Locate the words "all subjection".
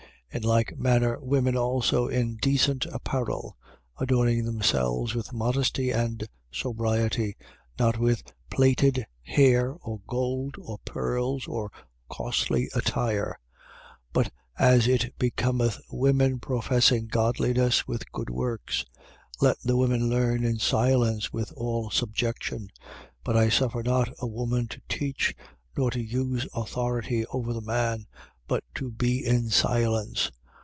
21.57-22.69